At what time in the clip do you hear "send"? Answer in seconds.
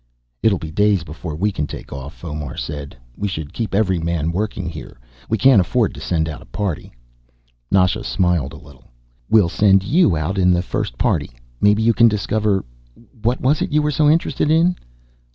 6.01-6.27, 9.47-9.83